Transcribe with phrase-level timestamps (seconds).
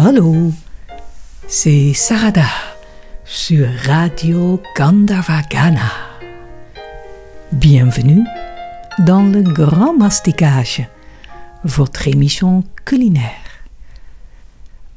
[0.00, 0.52] Allô,
[1.48, 2.46] c'est Sarada
[3.24, 5.90] sur Radio Gandharvagana.
[7.50, 8.22] Bienvenue
[9.00, 10.86] dans le Grand Masticage,
[11.64, 13.66] votre émission culinaire.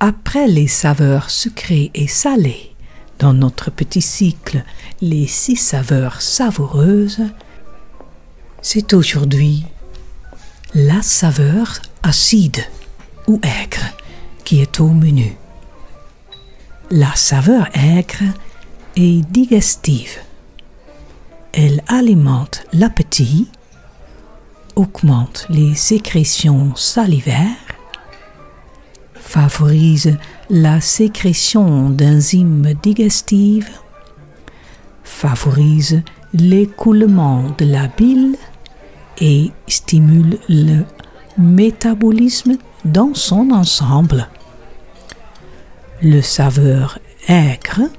[0.00, 2.74] Après les saveurs sucrées et salées
[3.20, 4.64] dans notre petit cycle
[5.00, 7.22] Les six saveurs savoureuses,
[8.62, 9.64] c'est aujourd'hui
[10.74, 12.64] la saveur acide
[13.28, 13.94] ou aigre
[14.56, 15.36] est au menu.
[16.90, 18.24] La saveur aigre
[18.96, 20.18] est digestive.
[21.52, 23.48] Elle alimente l'appétit,
[24.76, 27.56] augmente les sécrétions salivaires,
[29.14, 30.16] favorise
[30.48, 33.70] la sécrétion d'enzymes digestives,
[35.04, 38.36] favorise l'écoulement de la bile
[39.20, 40.84] et stimule le
[41.36, 44.28] métabolisme dans son ensemble.
[46.00, 47.90] Le saveur aigre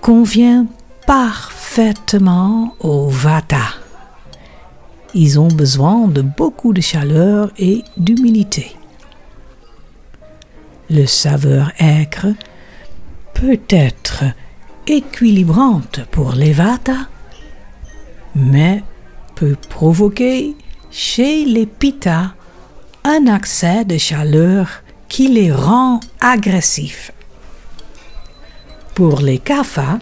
[0.00, 0.66] convient
[1.06, 3.68] parfaitement au vata.
[5.14, 8.74] Ils ont besoin de beaucoup de chaleur et d'humidité.
[10.90, 12.34] Le saveur aigre
[13.32, 14.24] peut être
[14.88, 17.06] équilibrante pour les vata,
[18.34, 18.82] mais
[19.36, 20.56] peut provoquer
[20.90, 22.34] chez les pitta
[23.04, 27.12] un accès de chaleur qui les rend agressifs.
[28.96, 29.98] Pour les kapha,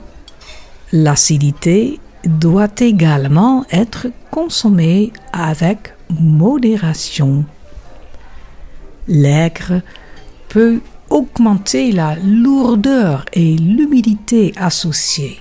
[0.92, 7.44] l'acidité doit également être consommée avec modération.
[9.08, 9.82] L'aigre
[10.48, 15.40] peut augmenter la lourdeur et l'humidité associées.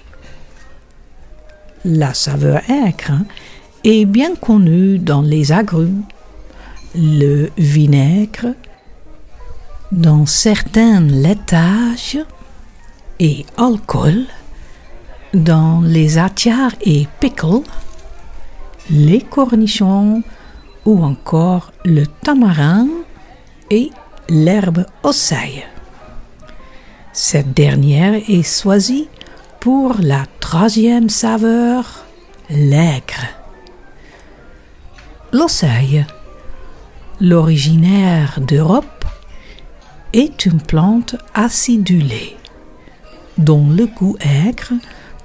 [1.86, 3.20] La saveur aigre
[3.84, 6.06] est bien connue dans les agrumes,
[6.96, 8.56] le vinaigre,
[9.92, 12.18] dans certains laitages
[13.20, 14.26] et alcool,
[15.34, 17.64] dans les attiars et pickles,
[18.90, 20.24] les cornichons
[20.86, 22.88] ou encore le tamarin
[23.70, 23.90] et
[24.30, 25.66] l'herbe osseille.
[27.14, 29.08] Cette dernière est choisie
[29.60, 32.04] pour la troisième saveur,
[32.50, 33.28] l'aigre.
[35.32, 36.06] L'osseille,
[37.20, 39.06] l'originaire d'Europe,
[40.12, 42.36] est une plante acidulée
[43.38, 44.74] dont le goût aigre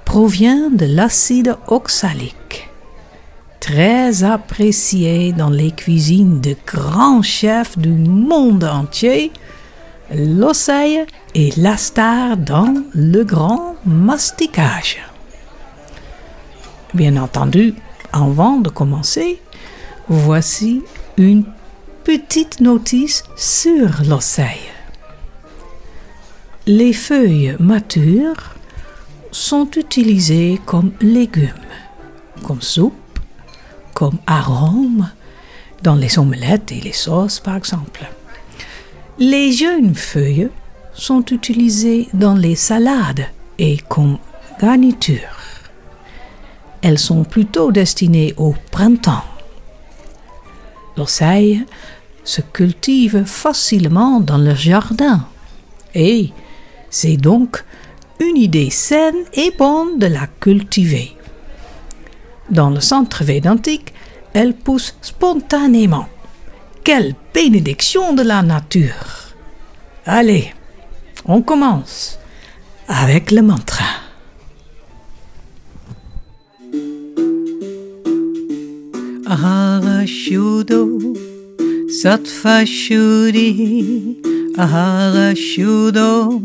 [0.05, 2.69] provient de l'acide oxalique,
[3.59, 9.31] très apprécié dans les cuisines de grands chefs du monde entier.
[10.11, 11.05] L'oseille
[11.35, 14.97] est la star dans le grand masticage.
[16.95, 17.75] Bien entendu,
[18.11, 19.39] avant de commencer,
[20.07, 20.81] voici
[21.17, 21.45] une
[22.03, 24.68] petite notice sur l'oseille.
[26.71, 28.53] Les feuilles matures
[29.31, 31.49] sont utilisées comme légumes,
[32.43, 32.93] comme soupe,
[33.95, 35.09] comme arôme,
[35.81, 38.07] dans les omelettes et les sauces par exemple.
[39.17, 40.49] Les jeunes feuilles
[40.93, 43.25] sont utilisées dans les salades
[43.57, 44.19] et comme
[44.61, 45.39] garniture.
[46.83, 49.25] Elles sont plutôt destinées au printemps.
[50.97, 51.65] L'oseille
[52.23, 55.25] se cultive facilement dans le jardin
[55.95, 56.31] et
[56.89, 57.63] c'est donc
[58.19, 61.15] une idée saine et bonne de la cultiver.
[62.49, 63.93] Dans le centre védantique,
[64.33, 66.07] elle pousse spontanément.
[66.83, 69.33] Quelle bénédiction de la nature.
[70.05, 70.53] Allez,
[71.25, 72.19] on commence
[72.87, 73.85] avec le mantra.
[79.27, 80.05] Ahara
[85.35, 86.41] Shudo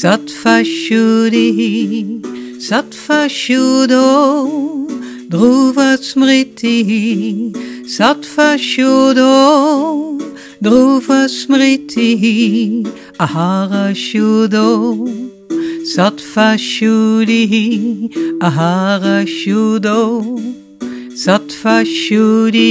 [0.00, 2.20] Sattva Shuddhi,
[2.60, 4.86] Sattva Shuddho,
[5.28, 7.50] Dhruva Smriti,
[7.82, 10.20] Sattva Shuddho,
[10.62, 12.86] Dhruva Smriti,
[13.18, 15.08] Ahara Shuddho,
[15.82, 18.08] Sattva Shuddhi,
[18.40, 20.38] Ahara Shuddho,
[21.10, 22.68] Sattva Shuddhi,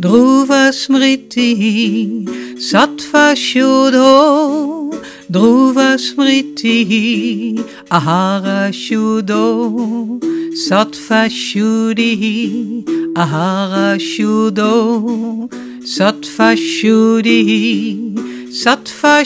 [0.00, 2.24] Dhruva Smriti,
[2.54, 4.92] Sattva Shuddho,
[5.28, 7.58] Dhruva Smriti,
[7.90, 10.20] Ahara Shuddho,
[10.54, 12.84] Sattva Shuddhi,
[13.14, 15.50] Ahara Shuddho,
[15.82, 18.14] Sattva Shuddhi,
[18.50, 19.24] Sattva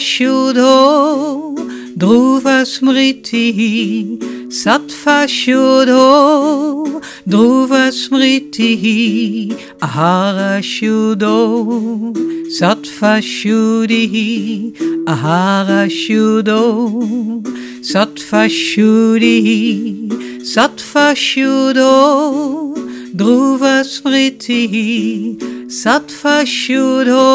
[2.65, 9.51] Smriti, Sattva shudho Dhruva smriti
[9.81, 12.13] Ahara shudho
[12.57, 14.75] Sattva shudhi
[15.07, 17.41] Ahara shudho
[17.81, 20.07] Sattva shudhi
[20.53, 22.75] Sattva shudho
[23.15, 25.35] Dhruva smriti
[25.65, 27.25] Sattva shudho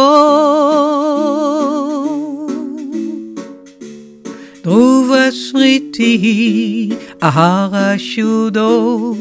[4.69, 5.33] Dhruva
[7.23, 9.17] Ahara Shuddho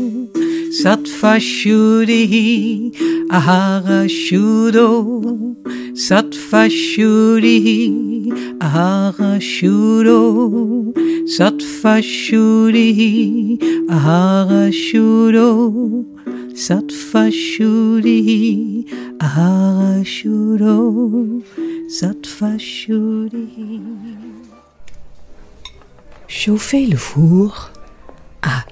[0.79, 2.91] Sattva Shuddhi
[3.31, 5.55] Ahara Shuddho
[5.95, 8.27] Sattva Shuddhi
[8.59, 10.19] Ahara Shuddho
[11.37, 13.57] Sattva Shuddhi
[13.87, 16.03] Ahara Shuddho
[16.65, 18.85] Sattva Shuddhi
[19.21, 21.41] Ahara Shuddho
[21.87, 24.27] Sattva Shuddhi
[26.27, 27.71] Chauffez le four
[28.41, 28.65] à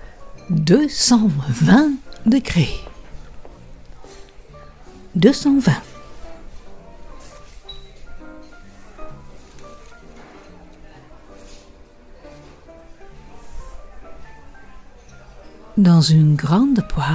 [0.49, 1.91] 220
[2.25, 2.79] degrés.
[5.15, 5.71] 220.
[15.77, 17.05] Dans une grande poêle,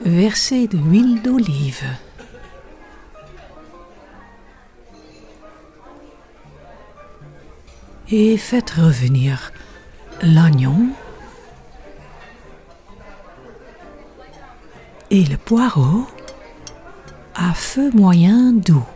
[0.00, 1.84] versez de l'huile d'olive.
[8.10, 9.52] Et faites revenir
[10.22, 10.88] l'oignon
[15.10, 16.06] et le poireau
[17.34, 18.86] à feu moyen doux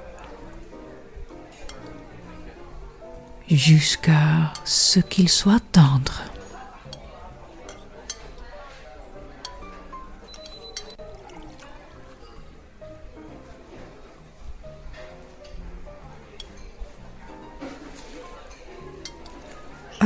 [3.50, 6.24] jusqu'à ce qu'il soit tendre.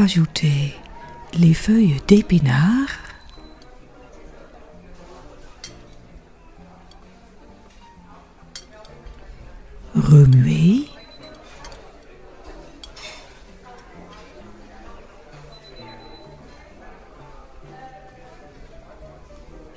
[0.03, 0.75] Ajoutez
[1.35, 2.89] les feuilles d'épinards
[9.95, 10.89] remuez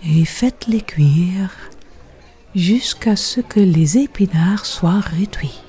[0.06, 1.52] et faites-les cuire
[2.56, 5.60] jusqu'à ce que les épinards soient réduits.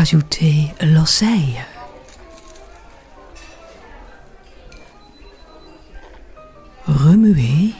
[0.00, 1.62] Ajoutez l'oseille.
[6.86, 7.74] Remuez.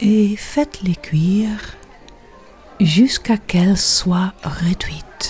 [0.00, 1.76] Et faites-les cuire
[2.80, 5.27] jusqu'à qu'elles soient réduites.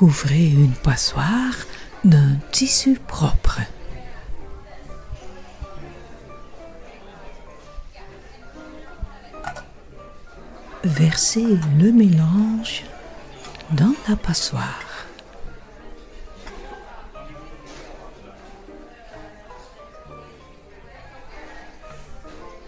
[0.00, 1.52] Recouvrez une passoire
[2.04, 3.60] d'un tissu propre.
[10.84, 11.44] Versez
[11.78, 12.84] le mélange
[13.72, 15.04] dans la passoire.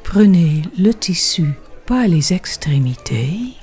[0.04, 1.54] Prenez le tissu
[1.86, 3.56] par les extrémités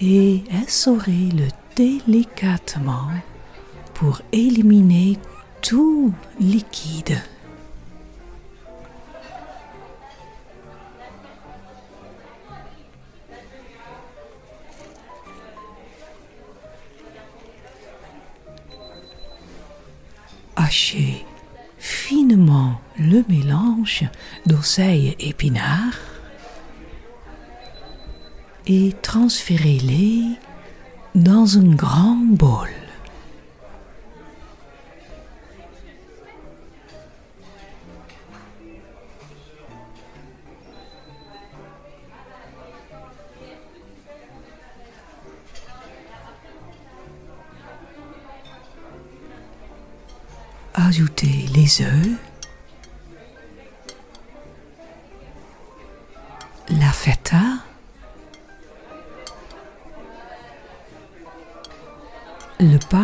[0.00, 3.10] et essorez-le délicatement
[3.94, 5.18] pour éliminer
[5.60, 7.18] tout liquide.
[20.56, 21.26] Hachez
[21.78, 24.04] finement le mélange
[24.46, 26.09] d'oseille et épinards
[28.66, 30.24] et transférez-les
[31.14, 32.68] dans un grand bol.
[50.74, 52.16] Ajoutez les œufs,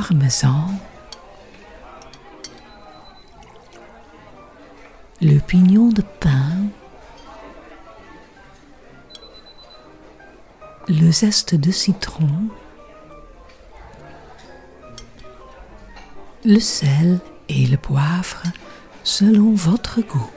[0.07, 0.69] parmesan,
[5.21, 6.69] le pignon de pain,
[10.89, 12.29] le zeste de citron,
[16.45, 18.43] le sel et le poivre
[19.03, 20.31] selon votre goût.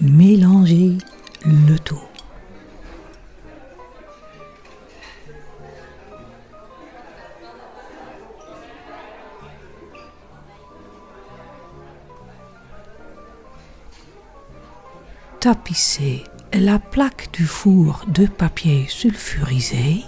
[0.00, 0.98] Mélangez
[1.46, 2.09] le tout.
[15.40, 20.04] Tapissez la plaque du four de papier sulfurisé.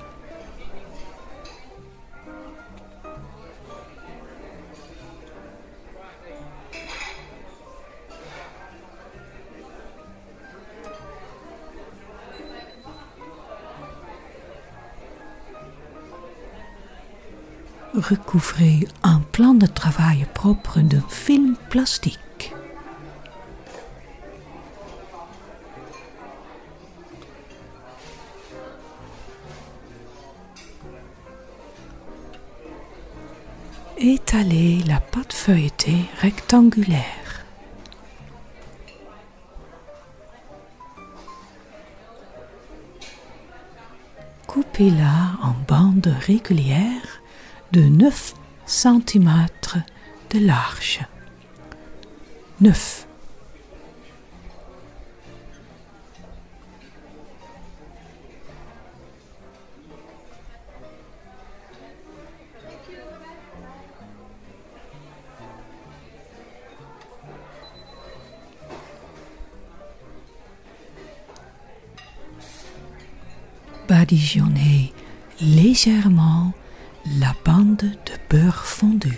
[17.94, 22.18] Recouvrez un plan de travail propre d'un film plastique.
[34.04, 37.44] Étalez la pâte feuilletée rectangulaire.
[44.48, 47.22] Coupez-la en bandes régulières
[47.70, 48.34] de 9
[48.66, 49.46] cm
[50.30, 51.06] de large.
[52.60, 53.06] 9
[74.02, 74.92] badigeonnez
[75.40, 76.52] légèrement
[77.20, 79.16] la bande de beurre fondu.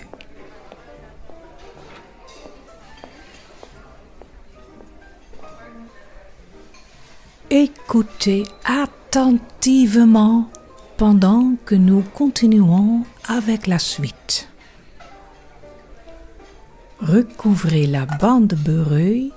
[7.49, 10.51] Écoutez attentivement
[10.99, 14.51] pendant que nous continuons avec la suite.
[17.01, 19.31] Recouvrez la bande beurrée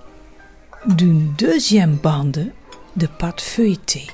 [0.88, 2.52] d'une deuxième bande
[2.98, 4.08] de pâte feuilletée.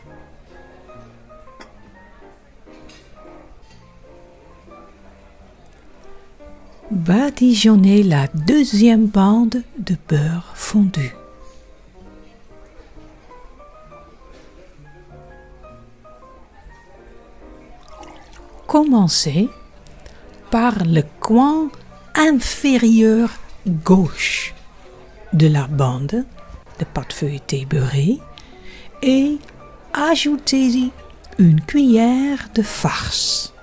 [6.93, 11.11] Badigeonnez la deuxième bande de beurre fondu.
[18.67, 19.49] Commencez
[20.51, 21.69] par le coin
[22.15, 23.29] inférieur
[23.67, 24.53] gauche
[25.33, 26.25] de la bande
[26.79, 28.19] de pâte feuilletée beurrée
[29.01, 29.37] et
[29.93, 30.91] ajoutez-y
[31.39, 33.53] une cuillère de farce.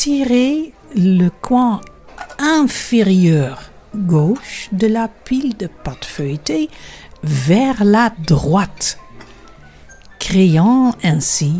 [0.00, 1.82] Tirez le coin
[2.38, 6.70] inférieur gauche de la pile de pâte feuilletée
[7.22, 8.98] vers la droite,
[10.18, 11.52] créant ainsi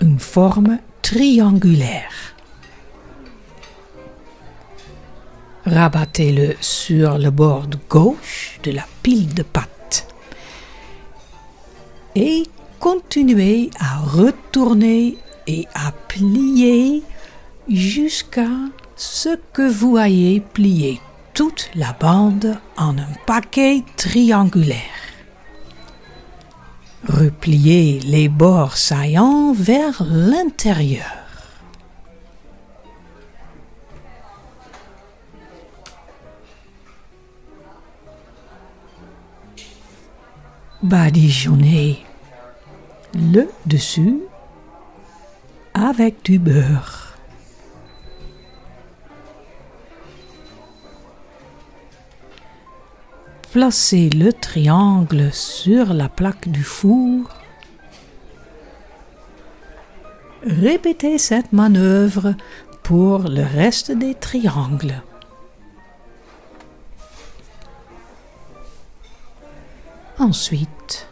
[0.00, 2.34] une forme triangulaire.
[5.66, 10.08] Rabattez-le sur le bord gauche de la pile de pâte
[12.16, 12.42] et
[12.80, 17.04] continuez à retourner et à plier
[17.68, 18.50] jusqu'à
[18.96, 21.00] ce que vous ayez plié
[21.34, 24.80] toute la bande en un paquet triangulaire.
[27.08, 31.04] Repliez les bords saillants vers l'intérieur.
[40.82, 42.04] Badigeonnez
[43.14, 44.20] le dessus
[45.74, 46.95] avec du beurre.
[53.56, 57.30] Placez le triangle sur la plaque du four.
[60.42, 62.34] Répétez cette manœuvre
[62.82, 65.02] pour le reste des triangles.
[70.18, 71.08] Ensuite,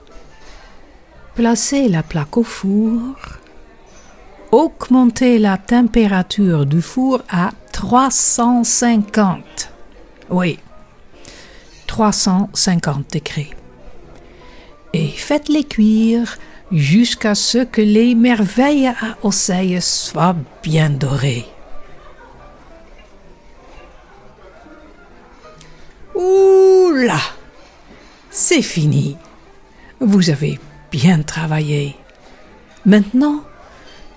[1.35, 3.17] placez la plaque au four.
[4.53, 9.71] Augmentez la température du four à 350.
[10.29, 10.59] Oui,
[11.95, 13.51] 350 degrés.
[14.93, 16.39] Et faites-les cuire
[16.73, 21.47] jusqu'à ce que les merveilles à oseille soient bien dorées.
[26.17, 27.21] Oula
[28.29, 29.17] C'est fini.
[30.01, 30.59] Vous avez
[30.91, 31.95] bien travaillé.
[32.85, 33.45] Maintenant,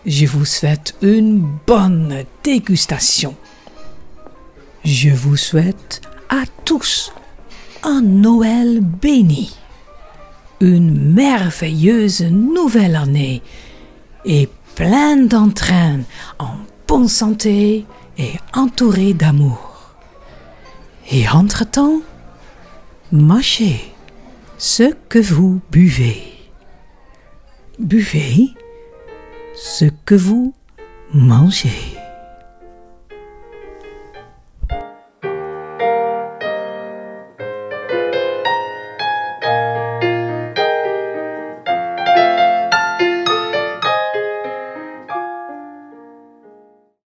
[0.04, 3.36] je vous souhaite une bonne dégustation.
[4.84, 7.12] Je vous souhaite à tous
[7.88, 9.56] un Noël béni,
[10.60, 13.42] une merveilleuse nouvelle année
[14.26, 16.02] et plein d'entrain,
[16.38, 17.86] en bonne santé
[18.18, 19.94] et entouré d'amour.
[21.10, 22.02] Et entre-temps,
[23.14, 23.94] mâchez
[24.58, 26.22] ce que vous buvez.
[27.80, 28.50] Buvez
[29.56, 30.54] ce que vous
[31.14, 31.98] mangez.